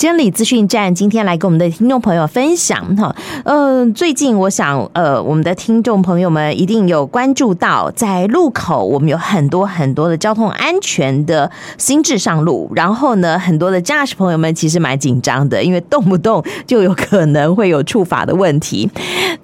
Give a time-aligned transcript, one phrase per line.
[0.00, 3.14] 监理资讯站今天来跟我们的听众朋友分享哈，
[3.44, 18.90] 呃，最近我想，呃，我们的听众朋友们一定有关注到，在路口我们有很多很多的交通安全的心智上路，然后呢，很多的驾驶朋友们其实蛮紧张的，因为动不动就有可能会有触法的问题。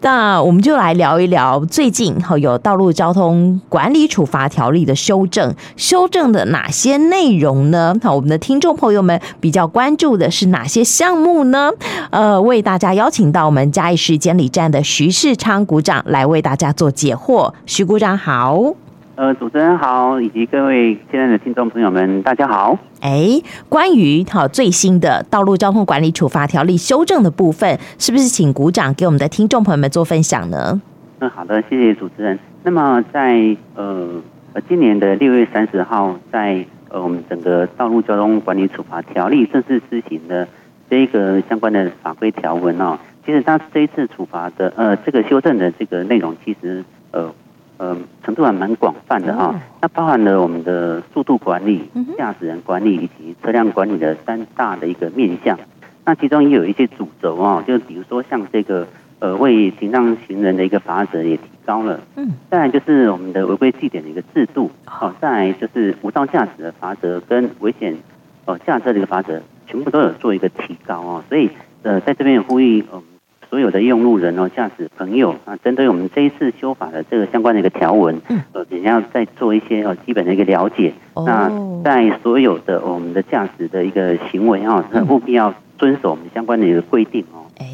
[0.01, 7.95] 那我们就来聊一聊最近哈有道路交通管理处罚条例的修正，修正的哪些内容呢？
[8.03, 11.71] 好，我们的听众朋友们比较关注的是哪些项目呢？
[12.11, 17.53] 呃，为大家邀请到我们嘉义市监理站的徐世昌股长来为大家做解惑。
[17.67, 18.75] 徐股长好，
[19.17, 22.79] 呃，主持人好，以及各位亲爱的听众朋友们，大家好。
[23.01, 30.81] 哎，关于好最新的道路交通管理处罚条例修正的部分，是不是请股长给我们的听众朋友们做分享呢？
[31.21, 32.39] 嗯，好的，谢谢主持人。
[32.63, 34.09] 那么在呃
[34.53, 40.49] 呃今年的六月三十号，在呃我们整个道路交通管理处罚条例正式施行的
[40.89, 47.31] 这一个相关的法规条文哦，其实它这一次处罚的呃这个修正的这个内容，其实呃
[47.77, 49.55] 呃程度还蛮广泛的哈、哦。
[49.83, 51.87] 那包含了我们的速度管理、
[52.17, 55.59] 驾驶人管理以及车辆管理的三大的一个面向。
[56.07, 58.89] 那其中也有一些主轴哦，就比如说像这个。
[59.27, 61.99] 呃，为行让行人的一个罚则也提高了。
[62.15, 64.71] 嗯，再来就是我们的违规记点的一个制度。
[64.85, 67.97] 好，再来就是无照驾驶的罚则跟危险
[68.45, 71.25] 哦驾车的一个罚则，全部都有做一个提高哦。
[71.29, 71.51] 所以
[71.83, 73.03] 呃，在这边呼吁呃
[73.51, 80.93] 所有的用路人哦，驾驶朋友啊，针对我们这一次修法的这个相关的一个条文，嗯呃，你要再做一些呃基本的一个了解。
[81.17, 81.51] 那
[81.83, 87.43] 在所有的我们的驾驶的一个行为啊，务必要遵守我们相关的一个规定哦。
[87.59, 87.67] 哎，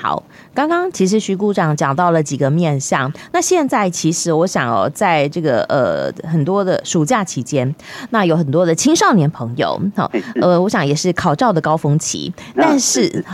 [0.00, 0.22] 好，
[0.54, 7.74] 刚刚其实徐股长讲到了几个面向，那现在其实我想哦，在这个呃很多的暑假期间，
[8.10, 13.24] 那有很多的青少年朋友， 好，呃，我想也是考照的高峰期，但是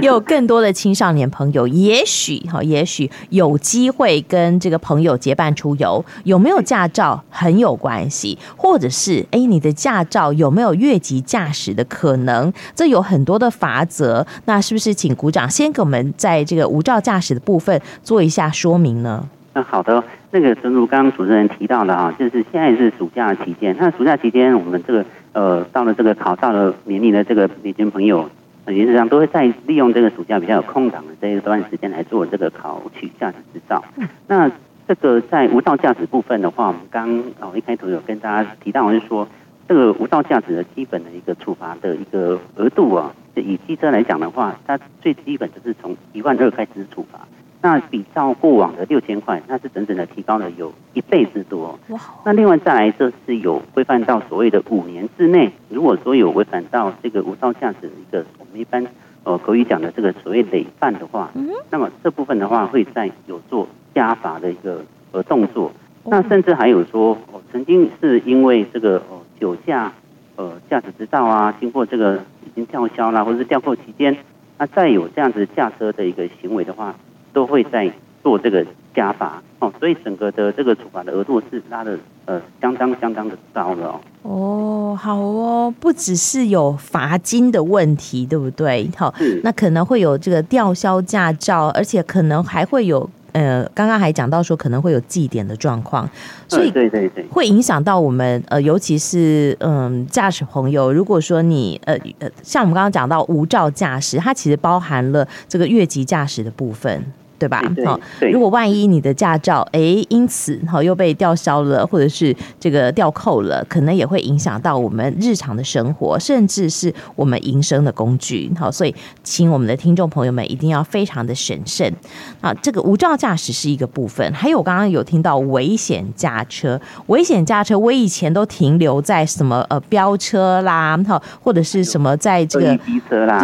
[0.00, 12.52] 也 有更多的青少年朋友，也许哈，也许有机会跟这个朋友结伴出游，有没有驾照很有关系，或者是哎，你的驾照有没有越级驾驶的可能？
[12.76, 15.07] 这有很多的法则，那是不是请？
[15.08, 19.26] 请股长先给我们在这个无照驾驶的部分做一下说明呢？
[19.54, 23.74] 那好的，那个正如刚刚主持人提到的啊，就是现在是暑假期间。
[23.80, 25.02] 那暑假期间，我们这个
[25.32, 28.28] 呃到了这个考照的年龄的这个年轻朋友，
[28.66, 33.82] 原则上都会在利用这个暑假比较有空档的这一段时间来做这个考取驾驶执照。
[34.26, 34.50] 那
[34.86, 39.26] 这个在无照驾驶部分的话，我们刚哦一开头有跟大家提到，就是说
[39.66, 43.10] 这个无照驾驶的基本的一个处罚的一个额度啊。
[43.34, 47.20] 以汽车来讲的话，它最基本就是从一万二开始处罚，
[47.62, 51.78] 那比照过往的六千块，那是整整的提高了有一倍之多。
[52.24, 58.84] 那另外再来，这是有规范到所谓的五年之内，如果说有违反到这个无照驾驶的一个我们一般
[59.22, 61.30] 呃口语讲的这个所谓累犯的话，
[61.70, 65.70] 那么这部分的话会在有做加罚的一个呃动作。
[66.04, 67.16] 那甚至还有说，
[67.52, 69.92] 曾经是因为这个哦酒驾。
[70.36, 72.22] 呃，驾驶执照啊，经过这个
[72.66, 74.16] 吊销啦，或者是吊扣期间，
[74.58, 76.94] 那再有这样子驾车的一个行为的话，
[77.32, 77.90] 都会在
[78.22, 78.64] 做这个
[78.94, 79.72] 加罚哦。
[79.78, 84.00] 所以整个的这个处罚的额度是拉的呃相当相当的高了哦。
[84.22, 88.90] 哦，好哦，不只是有罚金的问题，对不对？
[88.96, 93.08] 好，那可能会有这个吊销驾照，而且可能还会有。
[93.32, 96.08] 呃，刚刚还讲到说可能会有祭点的状况，
[96.48, 107.04] 所以对对对，会影响到我们呃，尤其是嗯驾驶朋友，如果说你呃呃，像我们刚刚讲到无照驾驶，它其实包含了这个越级驾驶的部分。
[107.38, 107.62] 对吧？
[107.84, 107.98] 好，
[108.32, 118.50] 如果万一你的驾照哎，因此好又被吊销了，或者是这个吊扣了，可能也会影响到我们日常的生活，甚至是我们营生的工具。
[118.58, 121.92] 好，所以请我们的听众朋友们一定要非常的审慎
[122.40, 122.52] 啊！
[122.54, 132.76] 这个无照驾驶是一个部分，还有我刚刚有听到危险驾车，危险驾车，我以前都停留在什么呃飙车啦，好，或者是什么在这个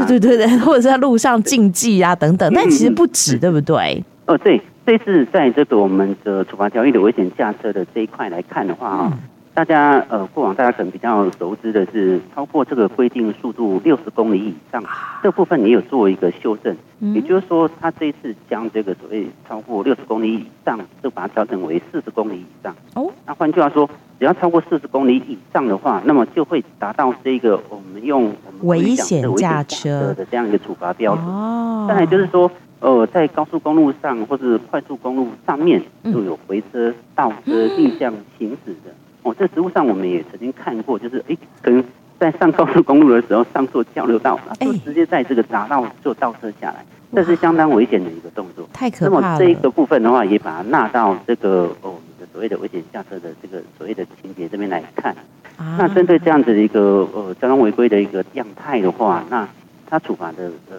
[0.07, 3.84] 对对对对，或者在路上竞技啊等等，但其实不止，对不对？
[4.27, 9.19] 哦，对，这次在这个我们的处罚条例的危险驾车的这一块来看的话啊，嗯、
[9.53, 14.83] 大家呃过往大家可能比较熟知的是超过这个规定速度六十公里以上，
[15.23, 22.75] 这部分也有做一个修正，嗯、也就是说，他这一次将这个所谓超过六十公里以上，就把它调整为四十公里以上。
[22.95, 23.87] 哦，那换句话说，
[24.19, 30.15] 只要超过四十公里以上的话，那么就会达到这个我们用我们危险驾车。
[30.15, 31.25] 的这样一个处罚标准。
[31.27, 32.51] 哦，再来就是说。
[32.85, 38.93] 呃，在高速公路上或是快速公路上面，就有回车、倒车、逆向行驶的。
[39.23, 41.83] 哦，这实物上我们也曾经看过，就是哎，可能
[42.19, 46.85] 在上高速公路的时候上错交流道，就直接在这个匝道就倒车下来，
[47.15, 48.69] 这是相当危险的一个动作。
[48.75, 49.21] 太可怕了。
[49.23, 55.17] 那么这一个部分的话，也把它纳到这个我们的所谓的危险驾车的这个所谓的情节这边来看。
[55.57, 59.49] 那针对这样子的一个呃交通违规的一个样态的话，那
[59.89, 60.77] 他处罚的呃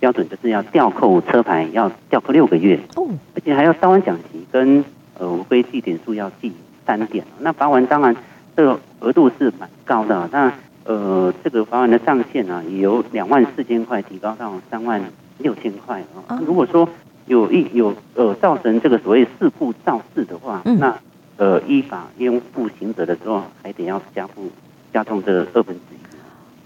[0.00, 4.84] 标准就是要吊扣车牌，要吊扣六个月，哦而且还要招安奖金跟
[5.18, 6.52] 呃违规记点数要记
[6.86, 7.24] 三点。
[7.40, 8.14] 那罚完当然
[8.56, 10.52] 这个额度是蛮高的，那
[10.84, 15.02] 呃这个罚完的上限啊，也由两万四千块提高到三万
[15.38, 16.40] 六千块啊。
[16.46, 16.88] 如果说
[17.26, 20.96] 有一有呃造成这个所谓事故肇事的话，那
[21.36, 24.50] 呃，依法应负刑责的时候，还得要加付
[24.92, 25.98] 加重这二分之一。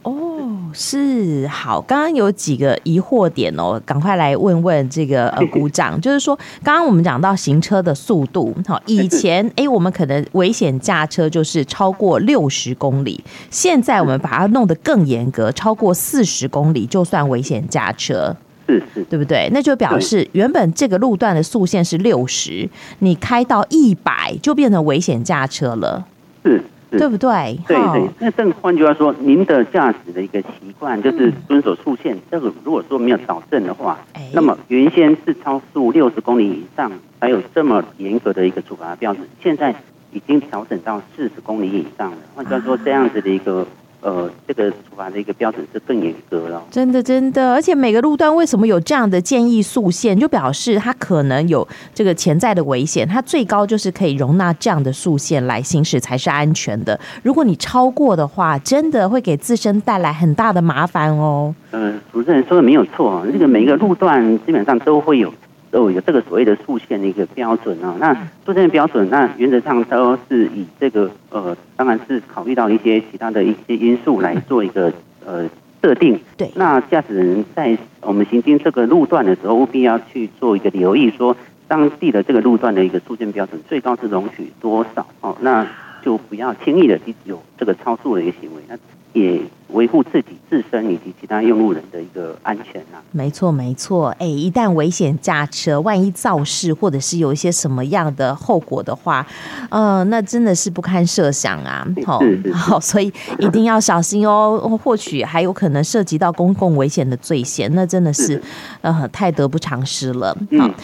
[0.02, 18.36] 哦，是好，刚刚有几个疑惑点哦，赶快来问问这个呃 鼓掌，就是说，刚刚我们讲到行车的速度，好， 以前哎，我们可能危险驾车就是超过六十公里，现在我们把它弄得更严格，超过四十公里就算危险驾车。
[18.68, 19.50] 是是，对不对？
[19.52, 22.66] 那就表示原本这个路段的速限是六十，
[23.00, 26.06] 你开到一百就变成危险驾车了，
[26.44, 26.62] 是
[26.98, 27.58] 对不对？
[27.66, 28.08] 对对。
[28.18, 33.98] 那这换句话说，您的驾驶的一个习惯就是遵守速限，这个如果说没有导正的话，
[34.32, 36.90] 那么原先是超速六十公里以上，
[37.20, 39.74] 才有这么严格的一个处罚标准，现在
[40.12, 42.16] 已经调整到四十公里以上了。
[42.34, 43.66] 换句话说，这样子的一个。
[44.02, 46.60] 呃，这个处罚的一个标准是更严格了。
[46.72, 56.98] 真的，真的，而且每个路段为什么有这样的建议速限，就表示它可能有这个潜在的危险，它最高就是可以容纳这样的速限来行驶才是安全的。
[57.22, 61.54] 如果你超过的话，真的会给自身带来很大的麻烦哦。
[61.70, 65.32] 嗯、呃，主持人说的没有错，这个每个路段基本上都会有。
[65.72, 68.14] 都有这个所谓的速限的一个标准啊，那
[68.44, 74.92] 速限的标准，那原则上都是以这个呃，当然是考虑到一些其他的一些因素来做一个
[75.24, 75.48] 呃
[75.80, 76.20] 设定。
[76.36, 81.34] 对，那驾驶人在我们行经这个路段的时候，务必要去做一个留意，说
[81.66, 85.66] 当地的这个路段的一个速限标准最高是容许多少哦，那
[86.04, 88.62] 就不要轻易的去有这个超速的一个行为。
[88.68, 88.76] 那
[89.14, 89.40] 也
[89.72, 93.00] 维护自己自身以及其他用路人的一个安全啊。
[93.10, 94.08] 没错，没错。
[94.18, 99.26] 哎，一旦危险驾车，万一肇事或者是有一些什么样的后果的话，
[99.70, 101.86] 呃，那真的是不堪设想啊。
[102.04, 102.20] 好，
[102.52, 104.58] 好，所以一定要小心哦。
[104.82, 108.42] 或许还有可能涉及到公共危险的罪嫌，那真的是，是
[108.80, 110.36] 呃太得不偿失了。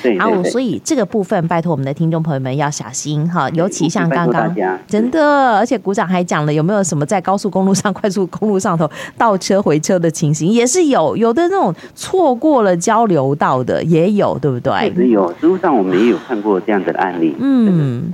[0.02, 3.48] 对，好，所以这个部分拜托我们的听众朋友们要小心哈。
[3.50, 4.54] 尤其像刚刚
[4.86, 8.88] 真的，而且鼓掌还讲了，有没有什么在高速公路上 快速公路上头
[9.18, 14.72] 倒车回车的情形也是有，有的那种错过了交流道的也有，对不对？
[14.86, 17.34] 也是有，实务上我们也有看过这样的案例。
[17.38, 18.10] 嗯，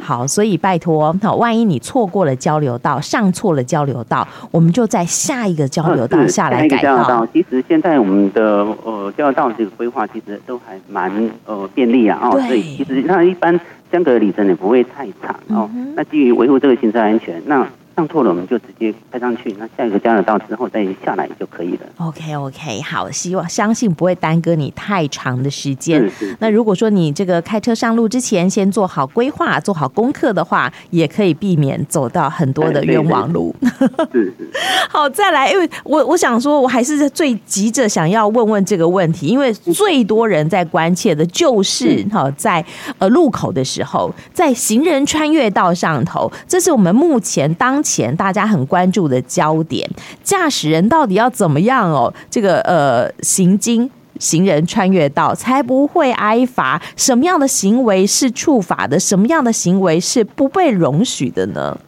[0.00, 7.26] 好，所以拜托，好，万一你错过了交流道，上错了交流道，我们就在下一个交流道下来改道。
[7.32, 11.10] 其实现在我们的呃交流道这个规划其实都还蛮
[11.44, 13.58] 呃便利啊，哦，所以其实那一般
[13.90, 15.70] 相隔的里程也不会太长哦。
[15.94, 17.66] 那基于维护这个行车安全，那。
[17.96, 19.56] 上错了，我们就直接开上去。
[19.58, 21.86] 那下一个交流道之后再下来就可以了。
[21.96, 26.06] OK OK，好，希望相信不会耽搁你太长的时间。
[26.38, 33.54] 那如果说你这个开车上路之前先做好规划、做好功课的话，也可以避免走到很多的冤枉路。
[34.90, 42.62] 好，再来，因为我我想说，我还是最急着想要问问这个问题，因为最多人在关切的就是哈，在
[42.98, 47.82] 呃路口的时候，在行人穿越道上头，这是我们目前当。
[47.86, 49.88] 前大家很关注的焦点，
[50.24, 52.12] 驾驶人到底要怎么样哦？
[52.28, 53.88] 这个呃，行经
[54.18, 56.82] 行人穿越道才不会挨罚？
[56.96, 58.98] 什么样的行为是处罚的？
[58.98, 61.78] 什么样的行为是不被容许的呢？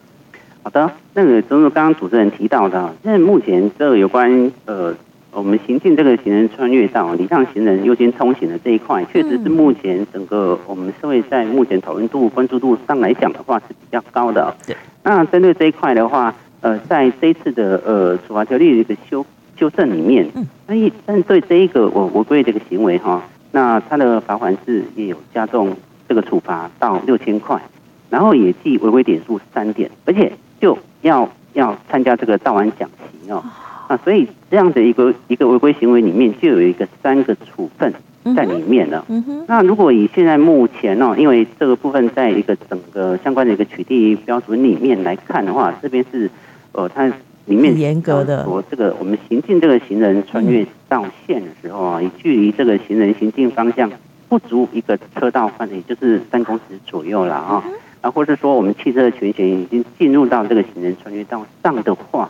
[0.63, 4.93] 好的，那个就是刚刚主持人提到的，那目前这个有关呃，
[5.31, 14.55] 我们行进这个行人穿越道礼让行人优先通行的这一块，确实是目前整个我们社会在目前讨论度、关注度上来讲的话是比较高的。
[14.65, 14.75] 对。
[15.03, 20.27] 那针对这一块的话，呃，在这一次的呃处罚条例的一个修修正里面，
[20.65, 25.75] 所以针对这一个我违规这个行为哈，那它的罚款是也有加重
[26.07, 27.61] 这个处罚到六千块，
[28.09, 33.43] 然后也记违规点数三点，而且就要要参加这个道安讲习哦，
[33.89, 37.93] 啊，所以这样的一个一个违规行为里面就有一个三个处分。
[38.35, 39.03] 在里面了。
[39.07, 39.45] 嗯哼。
[39.47, 46.29] 那如果以现在目前呢，因为这个部分在一个整个相关的一个取缔标准里面来看的话，这边是
[46.73, 47.07] 呃，它
[47.45, 48.43] 里面严格的。
[48.43, 53.89] 说这个我们行进这个行人穿越道线的时候啊，以距离这个行人行进方向
[54.27, 57.63] 不足一个车道范围，也就是三公尺左右了啊。
[58.01, 62.29] 啊，或者说我们汽车的前缘已经进入到这个行人穿越道上的话，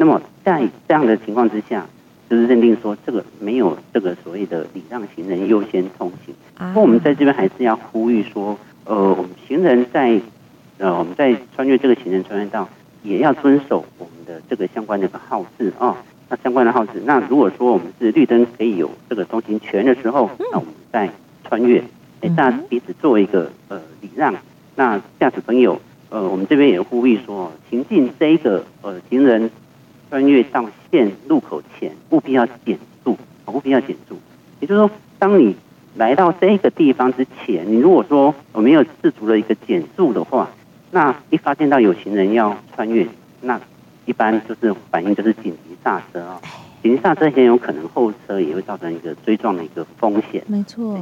[0.00, 1.86] 那么在这样的情况之下，
[2.30, 6.34] 就是认定说这个没有这个所谓的礼让行人优先通行。
[6.56, 10.18] 不过我们在这边还是要呼吁说，呃，我们行人在
[10.78, 12.66] 呃我们在穿越这个行人穿越道，
[13.02, 15.94] 也要遵守我们的这个相关的一个号志啊。
[16.30, 21.10] 那相关的号志，那如果说我们是绿灯可以有这个通行权的时候，那我们再
[21.44, 21.84] 穿越，
[22.22, 24.34] 哎，大家彼此做一个呃礼让。
[24.76, 25.78] 那驾驶朋友，
[26.08, 29.50] 呃，我们这边也呼吁说，行进这一个呃行人
[30.10, 34.18] 穿越到线路口前，务必要减速，务必要减速。
[34.58, 35.54] 也就是说，当你
[35.94, 40.50] 来到这个地方之前，你如果说我没有适足的一个减速的话，
[40.90, 43.06] 那一发现到有行人要穿越，
[43.40, 43.60] 那
[44.04, 46.40] 一般就是反应就是紧急刹车啊，
[46.82, 50.42] 紧急刹车很有可能后车也会造成一个追撞的一个风险。
[50.48, 50.98] 没错。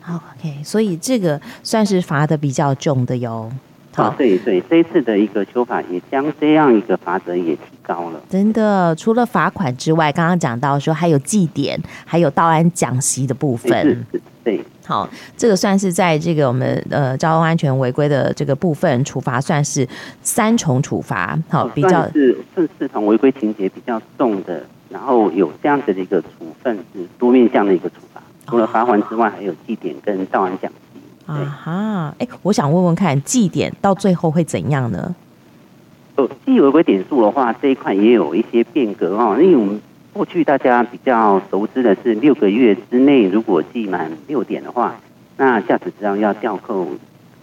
[0.00, 3.52] 好，OK，所以这个算是罚的比较重的哟。
[3.94, 8.20] 好，对对，这一次的一个修法也将这样一个罚则也提高了。
[8.30, 14.06] 真的，除了罚款之外，刚刚讲到说还有记点，还有道安讲习的部分。
[14.10, 15.06] 对，对，好，
[15.36, 19.86] 这个算是在这个我们呃交通安全违规的这个部分处罚，算是
[20.22, 21.38] 三重处罚。
[21.50, 26.28] 好，比较是是是从违规情节比较重的，然后有这样子的一个处
[26.62, 28.22] 分是多面向的一个处罚。
[28.46, 30.91] 除了罚款之外，还有记点跟道安讲习。
[31.26, 35.14] 啊哈，哎，我想问问看，记点到最后会怎样呢？
[36.16, 39.38] 哦，记违规点数的话，这一块也有一些变革哦。
[39.40, 39.80] 因为我们
[40.12, 44.94] 过去大家比较熟知的是六个月之内，如果记满六点的话，
[45.36, 46.86] 那驾驶执照要吊扣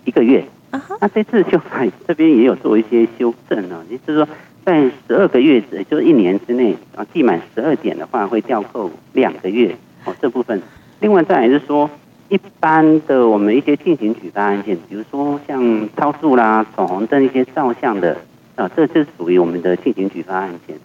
[0.06, 0.46] 一个月。
[0.72, 4.28] 啊哈，那这次修法这边也有做一些修正呢，也就是说，
[4.64, 9.76] 在十二个月，也就是一年之内啊，记满十二点的话，会吊扣两个月。
[10.06, 10.62] 哦，这部分。
[11.00, 11.90] 另外再来是说，
[12.30, 18.16] 一般的我们一些进行举发案件，比如说像超速啦、闯红灯一些照相的，
[18.56, 20.78] 啊，这就是属于我们的进行举发案件。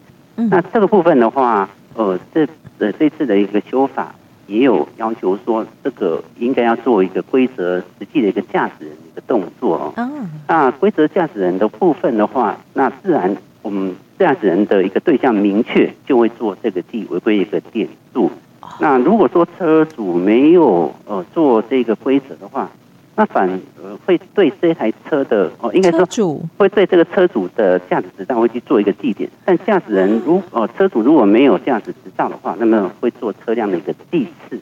[0.50, 2.46] 那这个部分的话，呃，这
[2.78, 4.14] 呃这次的一个修法
[4.46, 9.92] 也有要求说，这个应该要做一个规则实际的一个驾驶人的一个动作哦。
[9.96, 10.30] 嗯。
[10.48, 18.30] 那规则驾驶人的部分的话，那自然我们驾驶人的一个对象明确，就会做这个记违规一个点数。
[18.80, 22.68] 那如果说车主没有呃做这个规则的话，
[23.16, 29.30] 那反而会对这台车的哦，应该说主会对这个车主的驾驶执照会去做一个记点。
[29.44, 34.58] 但驾驶人如哦车主如果没有驾驶执照的话，那么会做车辆的一个记次。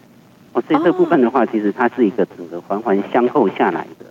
[0.53, 4.05] 哦，所以这部分的话，其实它是一个整个环环相扣下来的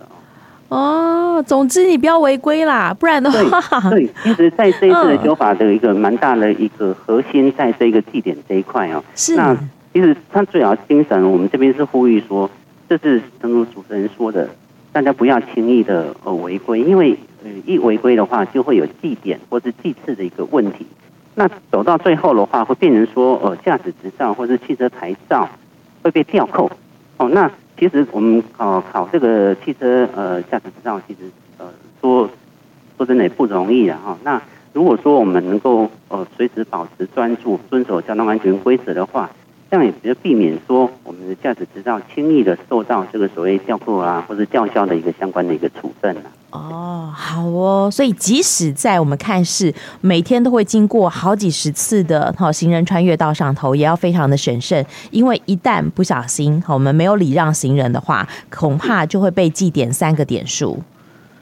[0.68, 1.36] 哦。
[1.36, 9.56] 哦，总之你不要违规啦，不然的话， 对，其实在这一次的修法的一个蛮大的一个核心，在这个地点这一块哦，是那。
[9.92, 12.50] 其实他最好精神，我们这边是呼吁说，
[12.88, 14.48] 这是正如主持人说的，
[14.90, 20.86] 大家不要轻易的呃违规，因为呃一违规的话，就会有记点或是记次的一个问题。
[21.34, 25.48] 那走到最后的话，会变成说呃驾驶执照或是汽车牌照
[26.02, 26.70] 会被吊扣。
[27.18, 31.20] 哦，那其实我们考考这个汽车呃驾驶执照，其实
[31.58, 31.66] 呃
[32.00, 32.28] 说
[32.96, 34.18] 说真的也不容易啊哈。
[34.24, 34.40] 那
[34.72, 39.30] 如果说我们能够呃随时保持专注，遵守交通安全规则的话，
[39.72, 46.20] 这样也比较避免说我们的驾驶执照轻易的受到这个所谓吊扣啊，或者吊销的一个相关的一个处分啊。
[46.50, 60.82] 哦，好哦，所以即使在我们看似每天都会经过好几十次的哈行人穿越道上头，也要非常的审慎，因为一旦不小心我们没有礼让行人的话，恐怕就会被记点三个点数，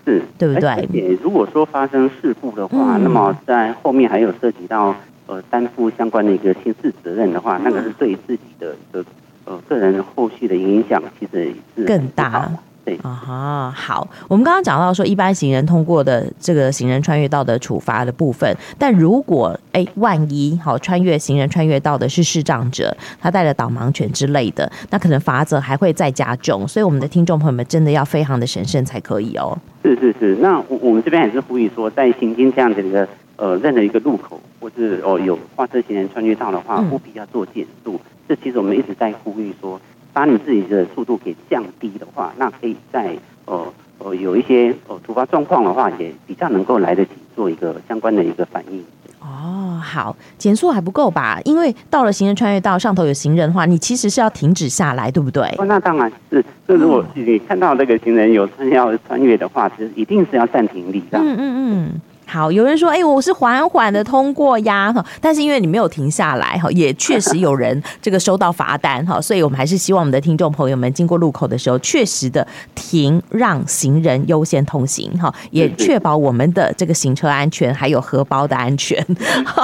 [0.05, 0.69] 是对不对？
[0.69, 4.95] 而且如果说发生事故的话，嗯、那么在后面还有涉及到。
[5.31, 9.05] 呃，担负相关的一个刑事责任的话，那个是对自己的一个
[9.45, 12.51] 呃个人后续的影响，其实是更大。
[12.85, 26.67] 对啊哈，好，我们刚刚讲到说，一般行人通过的这个行人穿越道的处罚的部分，但如果哎，万一好穿越行人穿越道的是视障者，他带了导盲犬之类的，那可能罚则还会再加重。
[26.67, 29.57] 所以我们的听众朋友们真的要非常的审慎才可以哦。
[29.85, 33.07] 是是是，那我我们这边也是呼吁说，在行经这样的一个。
[33.41, 37.99] 呃，任何一个路口，或是哦有画车行人穿越道的话，务必要做减速。
[38.29, 39.81] 这其实我们一直在呼吁说，
[40.13, 43.17] 把你自己的速度给降低的话，那可以在
[43.47, 43.67] 呃
[43.97, 48.85] 呃有一些呃突发状况的话，也比较能够来得及做一个相关的一个反应。
[49.21, 51.41] 哦，好，减速还不够吧？
[51.47, 55.43] 因为到了行人穿越道上头有行人的话，你其实是要停止下来，对不对？
[55.57, 56.45] 哦，那当然是。
[56.69, 61.25] 就如果你看到这个行人有穿要穿越的话，其实一定是要暂停礼让。
[61.25, 62.01] 嗯嗯嗯。
[62.33, 72.47] 好，有人说，哎、欸，我是缓缓的通过呀，哈，但是因为你没有停下来，哈，也确实有人这个收到罚单，哈，所以我们还是希望我们的听众朋友们经过路口的时候，确实的
[72.77, 79.05] 停，让行人优先通行，哈，也确保我们的这个行车安全，还有荷包的安全，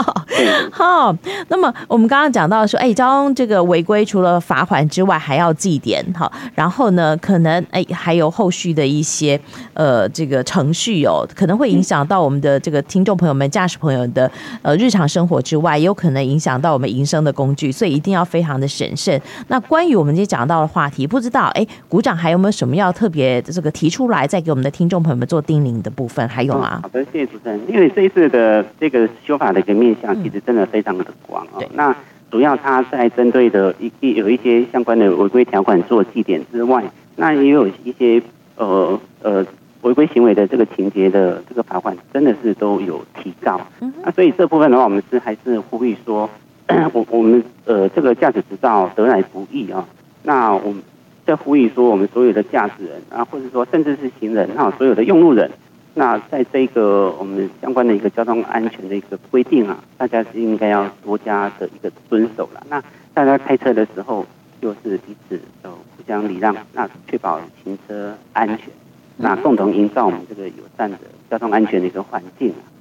[0.72, 9.40] 好，那么我们刚刚讲到说，哎、欸，交通这个违规除了罚款之外，还要记点，哈，然后呢，可能哎、欸，还有后续的一些
[9.74, 12.55] 呃这个程序哦，可能会影响到我们的。
[12.60, 14.30] 这个听众朋友们、驾驶朋友的
[14.62, 19.20] 呃日常生活之外，也有可能影响到我们营生的工具，所以一定要非常的审慎。
[19.48, 26.26] 那关于我们今天讲到的话题，不知道哎，股长还有没有什么要特别这个提出来，再给我们的听众朋友们做叮咛的部分？
[26.28, 26.80] 还有吗？
[26.82, 27.60] 好的，谢谢主持人。
[27.68, 31.60] 因为这一次的这个修法的一个面向，其实真的非常的广哦。
[31.60, 31.96] 嗯、那
[32.30, 36.84] 主要它在针对的一有一些相关的违规条款做记点之外，
[37.16, 38.22] 那也有一些
[38.56, 39.46] 呃呃。
[39.82, 43.60] 违规行为的这个情节的这个罚款真的是都有提高，
[44.02, 46.28] 那所以这部分的话，我们是还是呼吁说，
[46.92, 49.86] 我我们呃这个驾驶执照得来不易啊，
[50.22, 50.82] 那我们
[51.24, 55.50] 在呼吁说，我们所有的驾驶人啊，或者说甚至是行人啊，所有的用路人，
[55.94, 62.66] 那在这个我们相关的一个交通安全的一个规定啊，大家是应该要多加的一个遵守了。
[62.68, 62.82] 那
[63.14, 64.26] 大家开车的时候，
[64.60, 68.68] 就是彼此都互相礼让，那确保行车安全。
[69.16, 70.98] 那共同营造我们这个友善的
[71.30, 72.75] 交通安全的一个环境啊。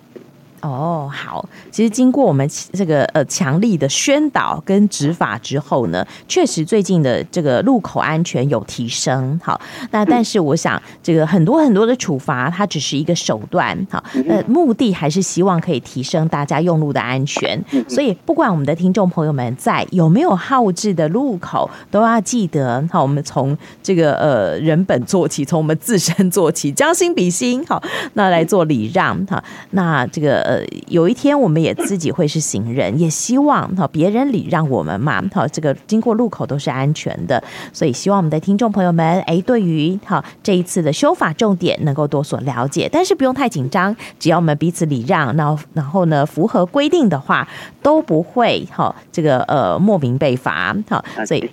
[0.65, 1.47] 哦，好。
[1.69, 9.39] 其实经过我们这个呃强力的宣导跟执法之后呢，确实最近的这个路口安全有提升。
[9.43, 9.59] 好，
[9.91, 13.77] 那但是我想这个很多很多的处罚，它只是一个手段。
[13.91, 17.61] 好，那目的还是希望可以提升大家用路的安全。
[17.87, 27.63] 所以不管我们的听众朋友们在有没有好置的路口，都要记得好，我们从这个呃人本做起，从我们自身做起，将心比心。
[27.65, 29.25] 好，那来做礼让。
[29.27, 30.54] 好，那这个呃。
[30.87, 37.43] 有一天我们也自己会是行人， 也希望哈别人礼让我们嘛，好，这个经过路口都是安全的，
[37.73, 47.47] 所以希望我们的听众朋友们，哎，对于哈这一次的修法重点能够多所了解，但是不用太紧张，只要我们彼此礼让，然后然后呢符合规定的话，
[47.81, 51.49] 都不会哈这个呃莫名被罚，好，所以。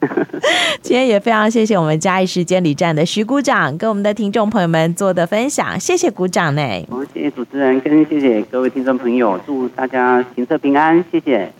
[0.82, 6.62] 今天也非常谢谢我们嘉义市监理站的徐鼓掌跟我们的听众朋友们做的分享，谢谢鼓掌呢。
[6.88, 11.52] 好，谢谢主持人，跟谢谢各位听众朋友，祝大家行车平安，谢谢。